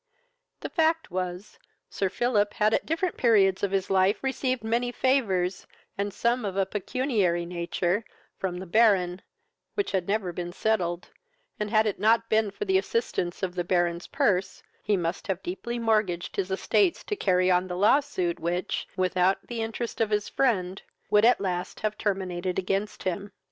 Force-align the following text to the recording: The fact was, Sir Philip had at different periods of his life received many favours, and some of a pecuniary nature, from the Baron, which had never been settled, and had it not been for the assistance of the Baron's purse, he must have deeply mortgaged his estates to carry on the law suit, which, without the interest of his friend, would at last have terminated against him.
The 0.61 0.69
fact 0.71 1.11
was, 1.11 1.59
Sir 1.87 2.09
Philip 2.09 2.55
had 2.55 2.73
at 2.73 2.87
different 2.87 3.17
periods 3.17 3.61
of 3.61 3.69
his 3.69 3.91
life 3.91 4.23
received 4.23 4.63
many 4.63 4.91
favours, 4.91 5.67
and 5.95 6.11
some 6.11 6.43
of 6.43 6.57
a 6.57 6.65
pecuniary 6.65 7.45
nature, 7.45 8.03
from 8.39 8.57
the 8.57 8.65
Baron, 8.65 9.21
which 9.75 9.91
had 9.91 10.07
never 10.07 10.33
been 10.33 10.53
settled, 10.53 11.11
and 11.59 11.69
had 11.69 11.85
it 11.85 11.99
not 11.99 12.29
been 12.29 12.49
for 12.49 12.65
the 12.65 12.79
assistance 12.79 13.43
of 13.43 13.53
the 13.53 13.63
Baron's 13.63 14.07
purse, 14.07 14.63
he 14.81 14.97
must 14.97 15.27
have 15.27 15.43
deeply 15.43 15.77
mortgaged 15.77 16.35
his 16.35 16.49
estates 16.49 17.03
to 17.03 17.15
carry 17.15 17.51
on 17.51 17.67
the 17.67 17.77
law 17.77 17.99
suit, 17.99 18.39
which, 18.39 18.87
without 18.97 19.45
the 19.45 19.61
interest 19.61 20.01
of 20.01 20.09
his 20.09 20.27
friend, 20.29 20.81
would 21.11 21.25
at 21.25 21.39
last 21.39 21.81
have 21.81 21.95
terminated 21.95 22.57
against 22.57 23.03
him. 23.03 23.31